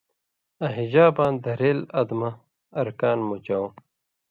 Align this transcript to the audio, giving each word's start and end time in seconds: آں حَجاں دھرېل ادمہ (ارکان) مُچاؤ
آں 0.63 0.71
حَجاں 0.77 1.09
دھرېل 1.43 1.79
ادمہ 1.99 2.29
(ارکان) 2.79 3.17
مُچاؤ 3.27 3.65